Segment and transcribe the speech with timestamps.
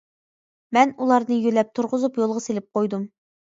[0.77, 3.09] مەن ئۇلارنى يۆلەپ تۇرغۇزۇپ يولغا سېلىپ قويدۇم.